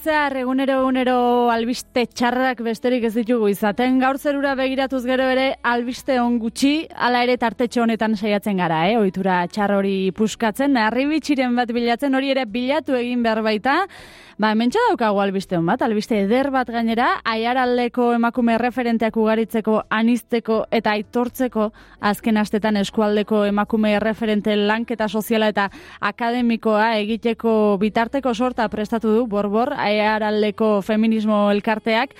[0.00, 1.14] Zehar, egunero egunero
[1.52, 3.98] albiste txarrak besterik ez ditugu izaten.
[4.00, 8.96] Gaur zerura begiratuz gero ere albiste on gutxi, hala ere tartetxo honetan saiatzen gara, eh?
[8.96, 13.76] Oitura txar hori puskatzen, arribitxiren bat bilatzen, hori ere bilatu egin behar baita.
[14.40, 20.62] Ba, hemen daukagu albiste hon bat, albiste eder bat gainera, aiaraldeko emakume referenteak ugaritzeko, anizteko
[20.72, 21.66] eta aitortzeko
[22.10, 25.68] azken astetan eskualdeko emakume referente lanketa soziala eta
[26.00, 32.16] akademikoa egiteko bitarteko sorta prestatu du, borbor, aiaraldeko feminismo elkarteak,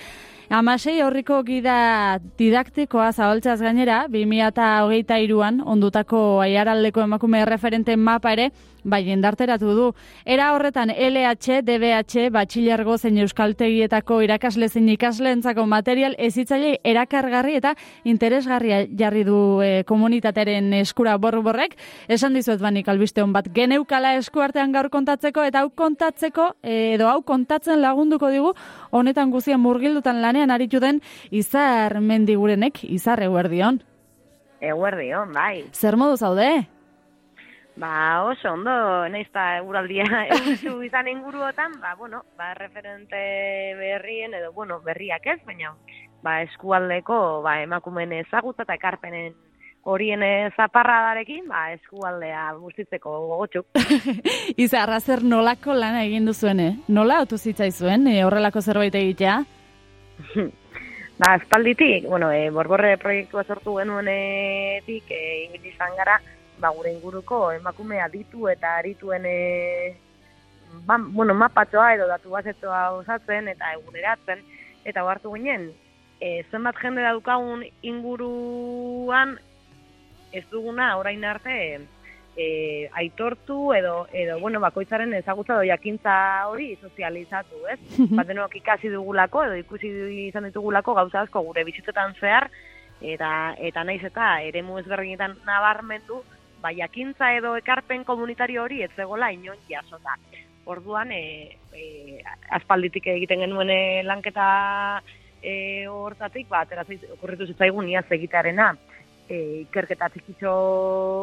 [0.51, 8.49] Amasei horriko gida didaktikoa zabaltzeaz gainera, 2008 iruan, ondutako aiaraldeko emakume referente mapa ere,
[8.83, 9.87] bai jendarteratu du.
[10.25, 18.83] Era horretan LH, DBH, batxilergo zein euskaltegietako irakasle zein ikasleentzako material ezitzaile erakargarri eta interesgarria
[18.97, 21.77] jarri du e, komunitateren eskura borborrek.
[22.07, 27.07] Esan dizuet banik albiste hon bat geneukala eskuartean gaur kontatzeko eta hau kontatzeko e, edo
[27.11, 28.53] hau kontatzen lagunduko digu
[28.91, 31.01] honetan guzien murgildutan lanean aritu den
[31.31, 33.81] izar mendigurenek, izar eguerdion.
[34.61, 35.63] Eguerdion, bai.
[35.73, 36.51] Zer modu zaude?
[37.81, 38.71] Ba, oso, ondo,
[39.09, 43.17] nahiz eta eguraldia egutu izan inguruotan, ba, bueno, ba, referente
[43.79, 45.71] berrien, edo, bueno, berriak ez, baina,
[46.21, 49.33] ba, eskualdeko, ba, emakumen ezagutza eta ekarpenen
[49.89, 50.21] horien
[50.53, 53.65] zaparradarekin, ba, eskualdea bustitzeko gogotxuk.
[54.63, 56.75] Iza, arrazer nolako lana egin duzuene?
[56.87, 59.39] Nola autu zitzaizuen e, horrelako zerbait egitea?
[61.23, 66.19] ba, espalditik, bueno, e, borborre proiektua sortu genuenetik, e, izan gara,
[66.61, 69.37] ba, gure inguruko emakumea ditu eta arituen e,
[70.85, 74.43] ba, bueno, mapatxoa edo datu bazetzoa osatzen eta eguneratzen,
[74.85, 75.71] eta hartu ginen,
[76.21, 79.35] e, zenbat jende daukagun inguruan
[80.31, 81.55] ez duguna orain arte
[82.37, 87.79] e, aitortu edo, edo bueno, bakoitzaren ezagutza do jakintza hori sozializatu, ez?
[88.19, 89.91] Batenok ikasi dugulako edo ikusi
[90.27, 92.47] izan ditugulako gauza asko gure bizitzetan zehar,
[93.01, 96.21] eta eta naiz eta eremu ezberdinetan nabarmendu
[96.61, 100.17] ba, jakintza edo ekarpen komunitario hori ez zegoela inon jasota.
[100.65, 102.21] Orduan, e, e,
[102.53, 105.01] aspalditik egiten genuen e, lanketa
[105.41, 108.71] e, hortatik, ba, ateratzen okurritu zitzaigun iaz egitearena,
[109.31, 110.53] e, ikerketa txikitxo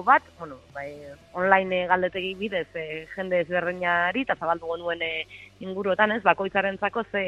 [0.06, 0.90] bat, bueno, bai,
[1.38, 5.12] online galdetegi bidez e, jende ezberdinari eta zabaldu genuen e,
[5.64, 7.24] inguruetan ez, bakoitzaren zako ze,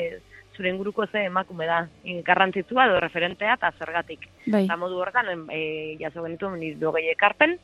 [0.57, 1.83] zure inguruko ze emakume da,
[2.27, 4.27] garrantzitsua edo referentea eta zergatik.
[4.47, 4.65] Bai.
[4.65, 7.59] Eta modu horretan, e, jaso genitu, nidu ekarpen,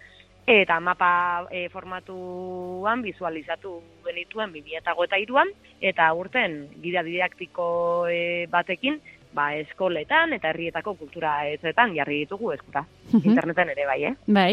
[0.46, 5.50] eta mapa e, formatuan visualizatu genituen 2008an,
[5.82, 9.00] eta urten gida didaktiko e, batekin,
[9.34, 12.86] ba, eskoletan eta herrietako kultura ezetan jarri ditugu eskuta.
[13.18, 14.14] Interneten ere bai, eh?
[14.26, 14.52] Bai.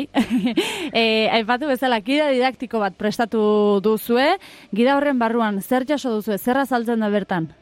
[1.00, 4.34] e, aipatu bezala, gida didaktiko bat prestatu duzue,
[4.74, 7.54] gida horren barruan, zer jaso duzue, zer azaltzen da bertan?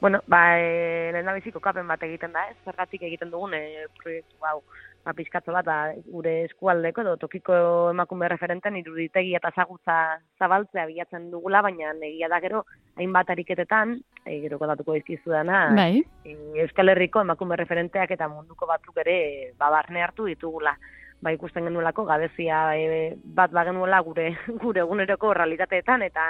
[0.00, 2.56] Bueno, ba, e, lehen kapen bat egiten da, ez?
[2.64, 5.76] Zergatik egiten dugun e, proiektu hau ba, pizkatzo bat, ba,
[6.10, 7.56] gure eskualdeko edo tokiko
[7.92, 9.96] emakume referenten iruditegi eta zagutza
[10.38, 12.64] zabaltzea bilatzen dugula, baina egia da gero,
[12.96, 16.02] hainbat ariketetan, e, gero kodatuko izkizu dana, bai.
[16.24, 20.76] e, Euskal Herriko emakume referenteak eta munduko batzuk ere babarne hartu ditugula.
[21.22, 24.32] Ba, ikusten genuelako, gabezia e, bat bagenuela gure,
[24.64, 26.26] gure eguneroko realitateetan eta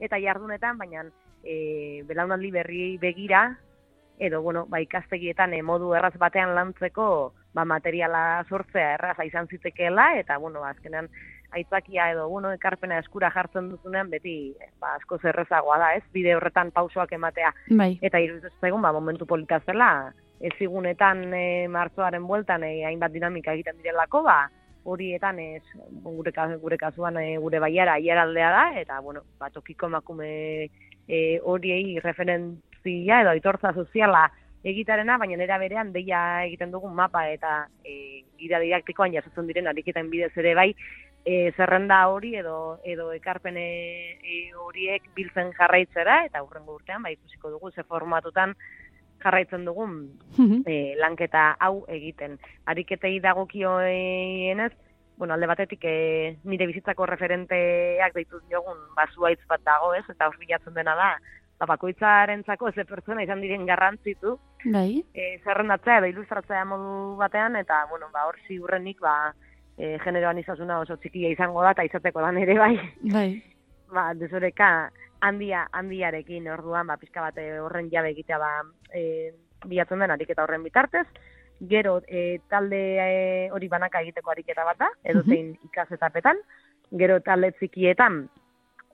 [0.00, 1.04] eta jardunetan, baina
[1.44, 3.50] e, belaunaldi berri begira,
[4.20, 10.14] edo, bueno, ba, ikastegietan e, modu erraz batean lantzeko, ba, materiala sortzea erraza izan zitekeela,
[10.18, 11.08] eta, bueno, azkenean,
[11.50, 16.70] aitzakia edo, bueno, ekarpena eskura jartzen duzunean, beti, ba, asko zerrezagoa da, ez, bide horretan
[16.70, 17.52] pausoak ematea.
[17.70, 17.96] Bai.
[18.02, 23.76] Eta iruditzen ba, momentu polita zela, ez igunetan e, martzoaren bueltan, e, hainbat dinamika egiten
[23.82, 24.44] direlako, ba,
[24.84, 25.62] horietan ez
[26.02, 30.70] gure, gure kasuan e, gure baiara hieraldea da eta bueno ba tokiko emakume
[31.08, 34.30] e, horiei referentzia edo aitortza soziala
[34.62, 40.10] egitarena, baina nera berean deia egiten dugun mapa eta e, gida didaktikoan jasotzen diren ariketan
[40.10, 40.74] bidez ere bai,
[41.24, 43.64] e, zerrenda hori edo edo ekarpene
[44.20, 48.54] e, horiek biltzen jarraitzera eta hurrengo urtean bai ikusiko dugu ze formatutan
[49.22, 49.96] jarraitzen dugun
[50.38, 50.62] mhm.
[50.66, 52.38] e, lanketa hau egiten.
[52.64, 54.72] Ariketei dagokioenez,
[55.20, 60.06] bueno, alde batetik e, nire bizitzako referenteak deitu diogun basuaitz bat dago, ez?
[60.08, 61.10] Eta hor bilatzen dena da,
[61.60, 64.38] ba, bakoitzaren zako ze pertsona izan diren garrantzitu.
[64.64, 65.02] Bai.
[65.12, 69.34] E, zerrendatzea edo ilustratzea modu batean, eta, bueno, ba, hor ziurrenik, ba,
[69.76, 72.74] e, generoan izazuna oso txikia izango da, eta izateko lan ere bai.
[73.12, 73.30] Bai.
[73.90, 74.66] Ba, desoreka,
[75.26, 78.50] handia, handiarekin orduan, ba, pizka bat horren jabe egitea, ba,
[78.94, 79.32] e,
[79.66, 81.08] bilatzen den ariketa horren bitartez.
[81.72, 86.38] Gero, e, talde e, hori banaka egiteko ariketa bat da, edo zein ikasetapetan.
[87.02, 88.20] Gero, talde txikietan,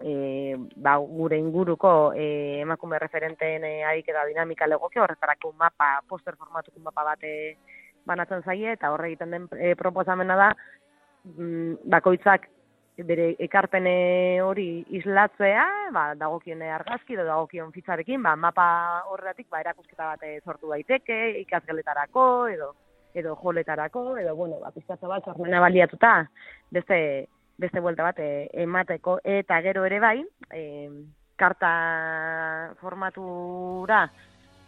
[0.00, 6.80] e, ba, gure inguruko e, emakume referenteen e, eta dinamika legoke, horretarako mapa, poster formatuko
[6.80, 7.56] mapa bate
[8.06, 10.50] banatzen zaie, eta horre egiten den e, proposamena da,
[11.24, 12.48] mm, bakoitzak
[12.96, 20.14] bere ekarpene hori islatzea, ba, dagokion argazki edo dagokion fitzarekin, ba, mapa horretik ba, erakusketa
[20.14, 22.74] bat sortu daiteke, ikasgeletarako edo
[23.16, 26.10] edo joletarako, edo, bueno, ba, pizkatzo bat, zormena baliatuta,
[26.70, 26.98] beste,
[27.58, 29.20] beste buelta bat e, emateko.
[29.24, 30.18] Eta gero ere bai
[30.52, 30.90] e,
[31.36, 34.04] karta formatura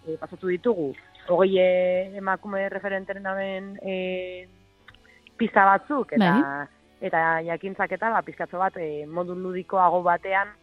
[0.07, 0.93] e, pasatu ditugu.
[1.29, 4.49] Hogei emakume referenteren daben e,
[5.37, 6.69] pizta batzuk eta bai.
[7.09, 10.57] eta jakintzak eta ba, pizkatzo bat e, modu ludikoago batean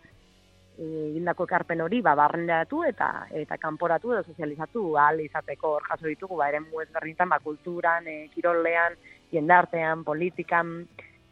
[0.75, 5.75] egindako ekarpen hori ba barrenderatu eta eta kanporatu edo sozializatu ahal izateko.
[5.77, 8.97] Hor jaso ditugu ba eremu ezberdintan ba kulturan, e, kirolean,
[9.31, 10.87] jendartean, politikan,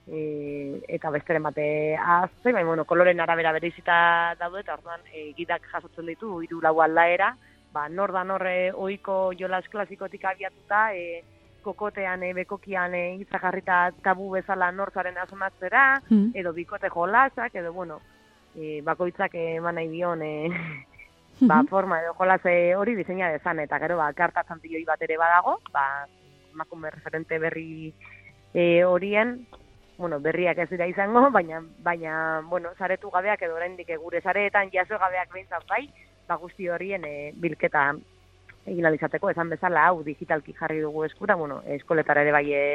[0.08, 5.68] e, eta besteren bate azte, baina, bueno, koloren arabera bereizita daude, eta orduan, e, gidak
[5.72, 7.34] jasotzen ditu, iru lau aldaera,
[7.74, 11.24] ba, nor da norre oiko jolas klasikotik abiatuta, e,
[11.64, 16.34] kokotean, e, bekokian, e, itzakarrita tabu bezala nortzaren asomatzera, hmm.
[16.36, 18.02] edo bikote jolasak, edo, bueno,
[18.56, 20.50] e, bakoitzak eman nahi dion, e,
[21.40, 21.70] ba, hmm.
[21.72, 24.12] forma edo jolase hori diseina dezan, eta gero, ba,
[24.62, 26.06] dioi bat ere badago, ba,
[26.54, 27.94] emakume referente berri
[28.54, 29.40] e, horien,
[29.98, 35.00] bueno, berriak ez dira izango, baina, baina bueno, zaretu gabeak edo oraindik gure zareetan jaso
[35.00, 35.88] gabeak behintzat bai,
[36.28, 37.92] ba guzti horien e, bilketa
[38.66, 42.66] egin alizateko, esan bezala, hau digitalki jarri dugu eskura, bueno, eskoletara ere bai e,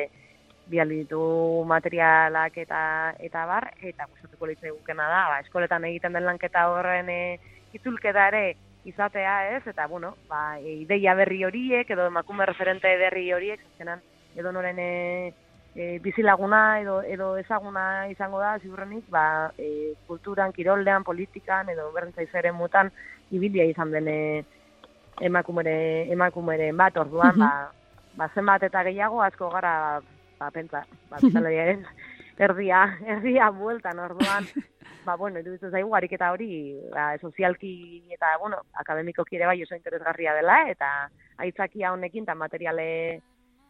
[0.69, 6.69] ditu materialak eta eta bar, eta gustatuko litzai gukena da, ba, eskoletan egiten den lanketa
[6.69, 7.39] horren e,
[7.73, 13.61] itzulketa ere izatea ez, eta bueno, ba, ideia berri horiek, edo emakume referente berri horiek,
[13.73, 14.05] azkenan,
[14.37, 15.33] edo noren e,
[15.79, 22.53] e, bizilaguna edo edo ezaguna izango da ziurrenik ba, e, kulturan, kiroldean, politikan edo berdintza
[22.53, 22.91] mutan
[23.31, 24.45] ibilia izan dene
[25.21, 27.53] emakumere emakumeren bat orduan ba,
[28.17, 30.01] ba zenbat eta gehiago asko gara
[30.39, 31.19] ba pentsa ba
[32.39, 34.47] erdia erdia bueltan orduan.
[35.07, 40.35] Ba bueno iruditzen zaigu ariketa hori ba sozialki eta bueno akademikoki ere bai oso interesgarria
[40.35, 41.09] dela eta
[41.39, 43.23] aitzakia honekin ta materiale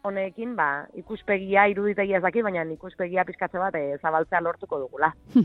[0.06, 5.10] honekin, ba, ikuspegia iruditegia ez daki, baina ikuspegia pizkatze bat e, zabaltzea lortuko dugula.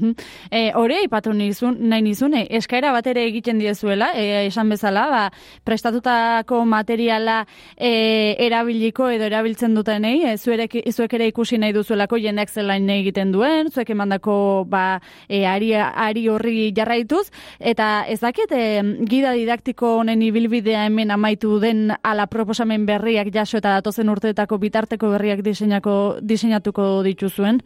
[0.51, 5.23] e, Hore, ipatu nizun, nahi nizune, eskaera bat ere egiten diezuela, e, esan bezala, ba,
[5.65, 7.39] prestatutako materiala
[7.75, 13.33] e, erabiliko edo erabiltzen dutenei, e, zuek, zuek ere ikusi nahi duzuelako jendeak zelain egiten
[13.33, 14.35] duen, zuek emandako
[14.69, 17.25] ba, e, ari, ari horri jarraituz,
[17.59, 23.57] eta ez dakit, e, gida didaktiko honen ibilbidea hemen amaitu den ala proposamen berriak jaso
[23.57, 27.61] eta datozen urte horretako bitarteko berriak diseinako diseinatuko dituzuen?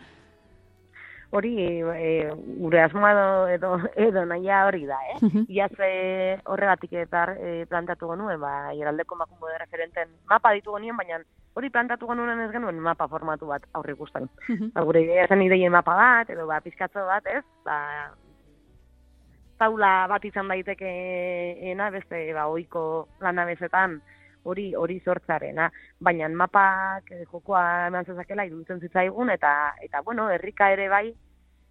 [1.32, 2.32] Hori, e,
[2.62, 5.18] gure asmoa edo, edo, edo naia hori da, eh?
[5.22, 10.72] Uh Iaz e, horregatik eta e, plantatu genuen, ba, iraldeko makumbo de referenten mapa ditu
[10.72, 11.20] genuen, baina
[11.54, 13.94] hori plantatu genuen ez genuen mapa formatu bat aurri.
[13.94, 17.44] Uh ba, gure idea zen ideien mapa bat, edo ba, pizkatzo bat, ez?
[17.66, 18.14] Ba,
[19.60, 20.88] taula bat izan daiteke
[21.72, 24.00] ena, beste, ba, oiko lanabezetan,
[24.48, 30.72] hori hori sortzarena, baina mapak eh, jokoa eman zezakela iruditzen zitzaigun eta eta bueno, herrika
[30.74, 31.08] ere bai,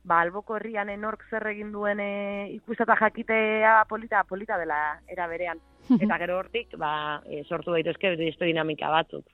[0.06, 2.10] ba alboko herrian enork zer egin duen e,
[2.54, 5.58] ikustata jakitea polita polita dela era berean.
[5.86, 9.26] Eta gero hortik, ba, e, sortu daitezke beste dinamika batzuk.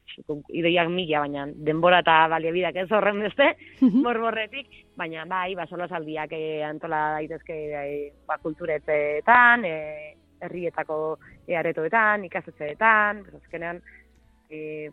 [0.53, 3.47] Ideiak mila, baina denbora eta baliabideak ez horren beste,
[3.81, 4.69] morborretik,
[5.01, 7.95] baina bai, ba, solo saldiak e, antola daitezke e,
[8.29, 9.77] ba, kulturetetan, e,
[10.43, 10.99] herrietako
[11.49, 13.81] earetoetan, ikasetzeetan, azkenean,
[14.51, 14.91] e,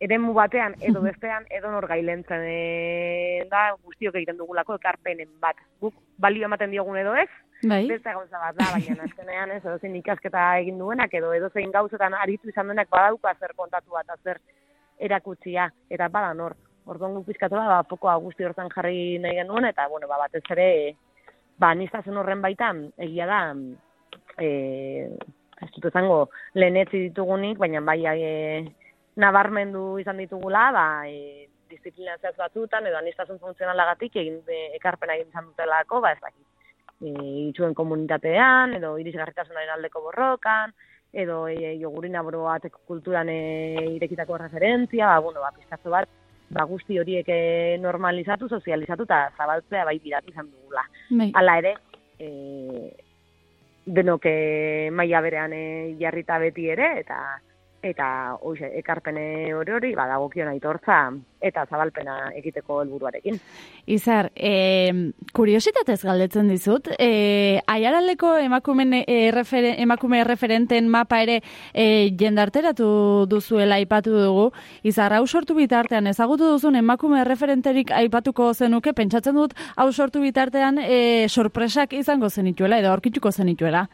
[0.00, 5.60] eremu batean edo bestean edo nor gailentzen e, da guztiok egiten dugulako ekarpenen bat.
[5.80, 7.30] Guk balio ematen diogun edo ez,
[7.62, 7.86] bai.
[7.88, 11.72] beste gauza bat da, baina azkenean ez, edo zein ikasketa egin duenak edo edo zein
[11.72, 14.40] gauzetan aritu izan denak badauka zer kontatu bat, zer
[14.98, 16.56] erakutsia, eta bada nor.
[16.86, 20.44] Orduan guk pizkatu da, ba, pokoa guzti hortan jarri nahi genuen, eta bueno, ba, batez
[20.54, 20.68] ere
[21.58, 23.40] ba, nistazen horren baitan, egia da,
[24.38, 24.48] e,
[25.62, 28.64] ez dut ezango, lehenetzi ditugunik, baina bai, e,
[29.16, 35.32] nabarmendu izan ditugula, ba, e, disiplina zehaz batzutan, edo anistasun funtzionalagatik, egin e, ekarpena egin
[35.32, 36.44] izan dutelako, ba, ez dakit.
[37.00, 37.14] E,
[37.48, 40.76] itxuen komunitatean, edo irisgarritasunaren aldeko borrokan,
[41.16, 43.40] edo e, jogurina boroateko kulturan e,
[43.96, 46.08] irekitako referentzia, ba, bueno, ba, pizkatzo bat,
[46.50, 50.84] ba, guzti horiek eh, normalizatu, sozializatu eta zabaltzea bai bidat izan dugula.
[51.10, 51.30] Bai.
[51.34, 51.74] Hala ere,
[52.18, 52.30] e,
[53.86, 54.26] denok
[54.92, 55.64] maila berean e,
[56.00, 57.20] jarrita beti ere, eta
[57.90, 60.98] eta hoxe, ekarpene hori hori, badagokion aitortza
[61.46, 63.36] eta zabalpena egiteko helburuarekin.
[63.92, 71.40] Izar, e, kuriositatez galdetzen dizut, e, aiaraldeko emakumen, e, referen, emakume referenten mapa ere
[71.72, 74.48] e, jendarteratu duzuela aipatu dugu,
[74.82, 80.80] izar, hau sortu bitartean, ezagutu duzun emakume referenterik aipatuko zenuke, pentsatzen dut, hau sortu bitartean
[80.82, 83.86] e, sorpresak izango zenituela, edo aurkituko zenituela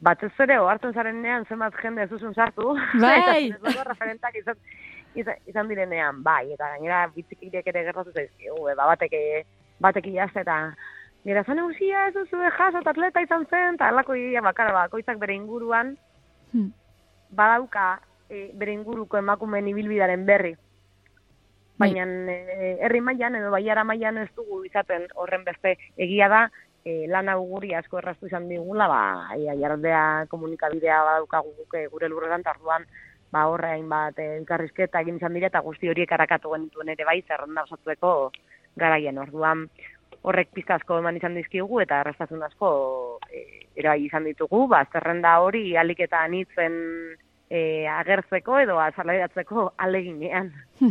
[0.00, 2.74] batez ere ohartzen zaren nean zenbat jende ez duzun sartu.
[3.04, 3.52] Bai!
[3.52, 4.58] eta referentak izan,
[5.14, 9.16] izan, izan direnean, bai, eta gainera bitzikirek ere gertatu zaizkigu, ba, batek,
[9.80, 10.60] batek iazte eta
[11.26, 15.18] Nira zan eusia ez duzu jaso eta atleta izan zen, eta alako ia bakara, bakoitzak
[15.18, 15.96] bere inguruan,
[16.52, 16.68] hmm.
[17.34, 17.86] badauka
[18.30, 20.52] e, bere inguruko emakumeen ibilbidaren berri.
[21.82, 21.90] Bai.
[21.90, 26.44] Baina e, herri mailan edo baiara mailan ez dugu izaten horren beste egia da,
[26.86, 29.02] e, lan auguri asko erraztu izan digula, ba,
[29.58, 32.86] jardea komunikabidea badaukagu guke gure lurretan, tarduan,
[33.34, 37.18] ba, horre hainbat e, elkarrizketa egin izan dire, eta guzti horiek arakatu genituen ere bai,
[37.26, 38.14] zerrenda osatueko
[38.78, 39.66] garaien orduan
[40.26, 42.70] horrek pizka asko eman izan dizkigu, eta erraztasun asko
[43.30, 43.44] e,
[43.78, 46.76] ere bai izan ditugu, ba, zerrenda hori alik eta anitzen
[47.50, 50.52] e, agertzeko edo azaleratzeko aleginean.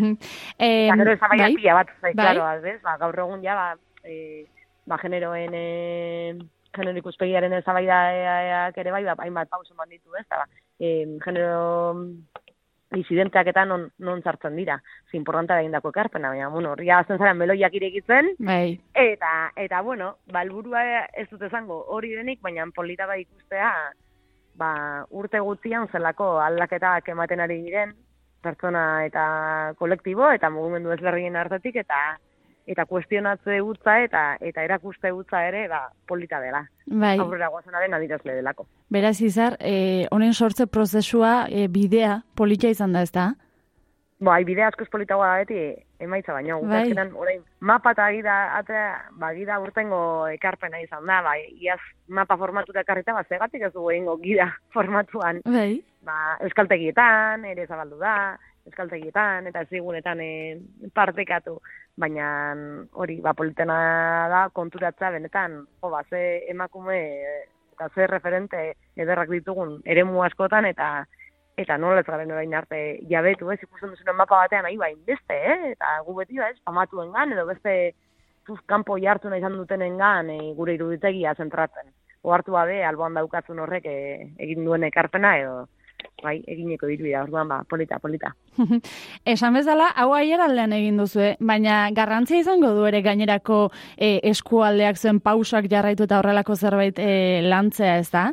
[0.60, 1.40] e, gero bai,
[1.80, 2.14] bat, zai, bai?
[2.20, 2.52] Klaro,
[2.84, 3.68] ba, gaur egun ja, ba,
[4.04, 4.46] e,
[4.86, 6.38] ba, generoen e,
[6.76, 10.46] genero ikuspegiaren ezabaidaak ere bai, ba, hainbat pauso eman ditu, ez, ba,
[10.80, 11.96] e, genero
[12.96, 14.78] disidenteak eta non, non zartzen dira.
[15.10, 18.32] Zin importanta da indako ekarpena, baina, bueno, horria azten zaren beloiak irekitzen.
[18.40, 18.78] Bai.
[18.94, 23.72] Eta, eta, bueno, balburua ez dut esango hori denik, baina polita da ikustea,
[24.56, 24.72] ba,
[25.10, 27.96] urte gutzian zelako aldaketak ematen ari diren,
[28.46, 29.26] pertsona eta
[29.80, 32.18] kolektibo, eta mugimendu ezberdinen hartetik, eta
[32.66, 36.66] eta kuestionatze utza eta eta erakuste utza ere ba polita dela.
[36.86, 37.18] Bai.
[37.20, 38.68] Aurrera gozenaren adirazle delako.
[38.90, 43.34] Beraz izar, eh honen sortze prozesua e, bidea polita izan da, ezta?
[44.26, 46.62] Bai, bidea asko politagoa da beti emaitza baino.
[46.62, 46.94] Bai.
[47.14, 51.42] orain mapa ta gida atea, ba gida urtengo ekarpena izan da, bai.
[51.60, 55.42] Iaz mapa formatuta ekarrita ba zegatik ez dugu eingo gida formatuan.
[55.46, 55.84] Bai.
[56.06, 60.30] Ba, euskaltegietan ere zabaldu da, eskaltegietan eta ezigunetan e,
[60.94, 61.60] partekatu,
[61.98, 62.28] baina
[62.94, 63.78] hori, ba, politena
[64.32, 67.00] da, konturatza benetan, jo, ba, ze emakume
[67.76, 71.06] eta ze referente ederrak ditugun eremu askotan, eta
[71.58, 72.80] eta nola ez garen orain arte
[73.10, 75.72] jabetu, ez, ikusten duzuen mapa batean, ahi bain beste, eh?
[75.72, 77.94] eta gu beti da, ez, pamatuen edo beste
[78.46, 81.94] zuz kanpo jartu nahi izan dutenen gan, e, gure iruditegia zentratzen.
[82.26, 83.98] Oartu babe, alboan daukatzun horrek e,
[84.38, 85.68] egin duen ekarpena, edo,
[86.24, 88.34] bai, egineko diru orduan ba, polita, polita.
[89.34, 91.36] Esan bezala, hau aier aldean egin duzu, eh?
[91.40, 97.42] baina garrantzia izango du ere gainerako e, eskualdeak zuen pausak jarraitu eta horrelako zerbait e,
[97.46, 98.32] lantzea ez da?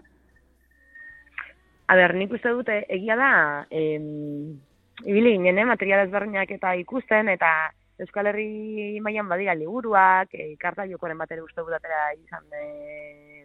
[1.89, 3.33] A ber, nik uste dute, egia da,
[3.71, 4.57] em,
[5.05, 10.87] ibili ginen, eh, material ezberdinak eta ikusten, eta Euskal Herri mailan badira liburuak, e, karta
[10.89, 12.63] jokoren batera uste dudatera izan de,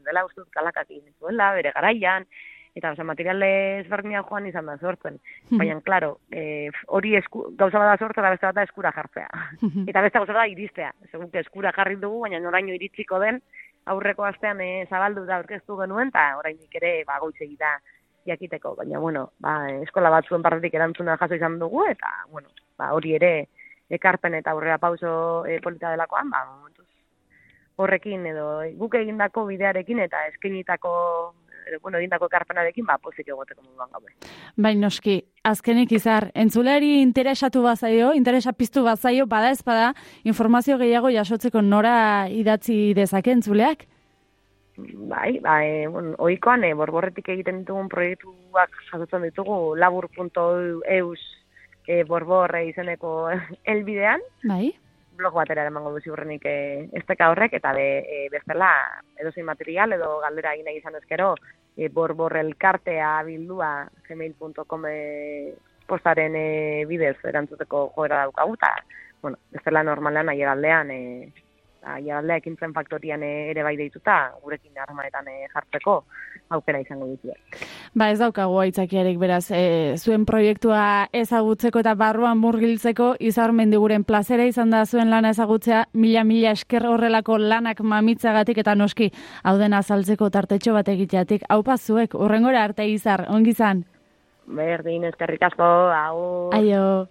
[0.06, 2.26] dela uste dut kalakak bere garaian,
[2.78, 3.50] eta oza, materiale
[3.82, 5.18] ezberdinak joan izan da sortzen.
[5.50, 9.28] Baina, klaro, e, hori esku, gauza bada sortzen eta beste bat da eskura jartzea.
[9.88, 10.92] Eta beste gauza da iristea.
[11.12, 13.42] Segun eskura jarri dugu, baina noraino iritsiko den,
[13.90, 17.78] aurreko astean e, zabaldu da aurkeztu genuen, eta orain ere ba, goitze egita
[18.30, 18.76] jakiteko.
[18.78, 23.16] Baina, bueno, ba, eskola bat zuen parretik erantzuna jaso izan dugu, eta, bueno, ba, hori
[23.18, 23.32] ere
[23.90, 26.86] ekarpen eta aurrera pauso e, polita delakoan, ba, momentuz,
[27.78, 28.46] horrekin edo
[28.78, 30.92] guk egindako bidearekin eta eskinitako
[31.82, 34.14] bueno, egindako ekarpenarekin, ba, pozik egoteko moduan gabe.
[34.56, 39.94] Bai, noski, azkenik izar, entzulari interesatu bazaio, interesa piztu bazaio, bada ez bada,
[40.24, 43.88] informazio gehiago jasotzeko nora idatzi dezake entzuleak?
[44.78, 51.22] Bai, bai, bueno, oikoan, e, borborretik egiten ditugun proiektuak jasotzen ditugu, labur.eus
[51.88, 53.16] e, borborre izeneko
[53.74, 54.22] elbidean.
[54.46, 54.76] Bai
[55.18, 56.58] blog batera emango du ziurrenik e,
[57.00, 58.72] esteka horrek, eta be, e, bestela
[59.20, 61.34] edozein material edo galdera egin izan ezkero,
[61.76, 63.72] e, borborrelkartea bildua
[64.08, 64.98] gmail.com e,
[65.88, 68.72] postaren e, bidez erantzuteko joera daukagu, eta,
[69.22, 71.47] bueno, bestela normalan aia galdean, e,
[71.88, 76.04] aia ekintzen faktorian ere bai deituta, gurekin harmanetan e, jartzeko,
[76.50, 77.34] aukera izango ditu.
[77.96, 84.46] Ba ez daukagu aitzakiarik beraz, e, zuen proiektua ezagutzeko eta barruan murgiltzeko izar mendiguren plazera
[84.46, 89.12] izan da zuen lana ezagutzea, mila mila esker horrelako lanak mamitzagatik eta noski
[89.44, 91.44] hauden azaltzeko tartetxo bat egiteatik.
[91.50, 93.86] Hau zuek, urrengora arte izar, ongizan?
[94.48, 96.50] Berdin, eskerrik asko, hau.
[96.56, 97.08] Aio.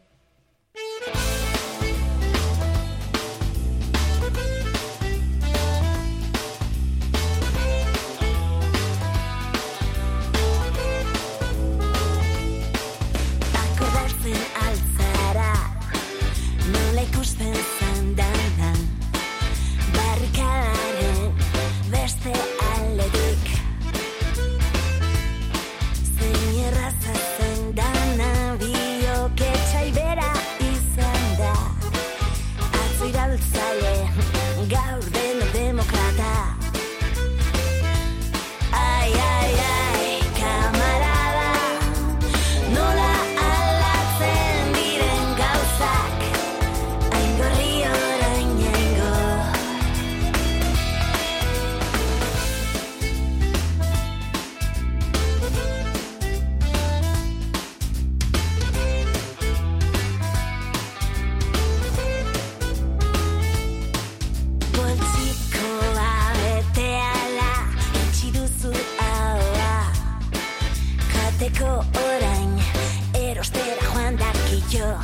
[73.37, 74.97] Pero ostera Juan Darquillo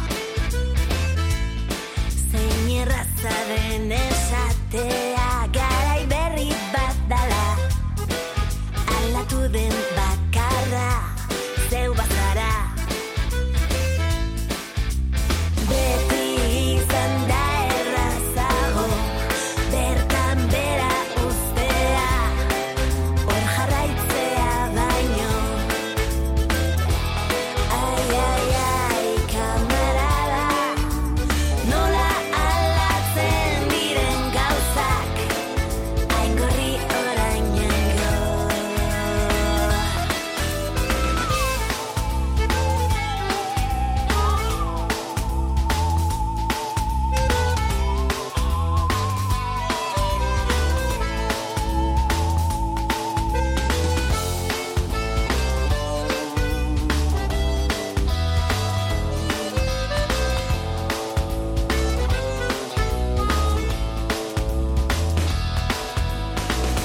[2.30, 5.11] Zein erraza den esate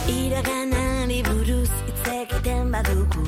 [0.07, 3.23] Iraganari buruz itzekiten badugu